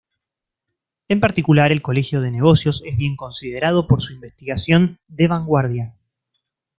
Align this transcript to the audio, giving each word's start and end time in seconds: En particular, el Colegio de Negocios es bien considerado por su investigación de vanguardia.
En 1.09 1.19
particular, 1.19 1.71
el 1.71 1.83
Colegio 1.83 2.21
de 2.21 2.31
Negocios 2.31 2.81
es 2.87 2.97
bien 2.97 3.15
considerado 3.15 3.85
por 3.85 4.01
su 4.01 4.13
investigación 4.13 4.97
de 5.07 5.27
vanguardia. 5.27 5.95